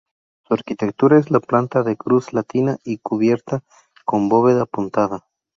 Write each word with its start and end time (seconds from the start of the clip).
Su 0.47 0.55
arquitectura 0.55 1.19
es 1.19 1.27
de 1.27 1.39
planta 1.39 1.83
de 1.83 1.95
cruz 1.95 2.33
latina 2.33 2.77
y 2.83 2.97
cubierta 2.97 3.63
con 4.03 4.29
bóveda 4.29 4.63
apuntada. 4.63 5.27